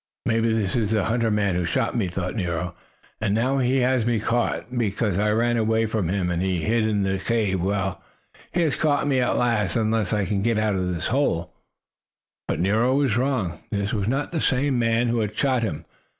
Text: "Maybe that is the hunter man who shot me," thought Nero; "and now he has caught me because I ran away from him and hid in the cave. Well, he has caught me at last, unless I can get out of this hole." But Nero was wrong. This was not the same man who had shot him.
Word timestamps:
"Maybe 0.25 0.51
that 0.53 0.75
is 0.75 0.89
the 0.89 1.03
hunter 1.03 1.29
man 1.29 1.53
who 1.53 1.63
shot 1.63 1.95
me," 1.95 2.07
thought 2.07 2.33
Nero; 2.35 2.73
"and 3.19 3.35
now 3.35 3.59
he 3.59 3.81
has 3.81 4.03
caught 4.25 4.71
me 4.73 4.89
because 4.89 5.19
I 5.19 5.29
ran 5.29 5.57
away 5.57 5.85
from 5.85 6.09
him 6.09 6.31
and 6.31 6.41
hid 6.41 6.87
in 6.87 7.03
the 7.03 7.19
cave. 7.19 7.61
Well, 7.61 8.01
he 8.51 8.61
has 8.63 8.75
caught 8.75 9.05
me 9.05 9.19
at 9.19 9.37
last, 9.37 9.75
unless 9.75 10.11
I 10.11 10.25
can 10.25 10.41
get 10.41 10.57
out 10.57 10.73
of 10.73 10.91
this 10.91 11.09
hole." 11.09 11.53
But 12.47 12.59
Nero 12.59 12.95
was 12.95 13.15
wrong. 13.15 13.59
This 13.69 13.93
was 13.93 14.07
not 14.07 14.31
the 14.31 14.41
same 14.41 14.79
man 14.79 15.07
who 15.07 15.19
had 15.19 15.37
shot 15.37 15.61
him. 15.61 15.85